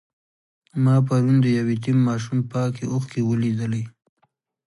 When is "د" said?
1.41-1.45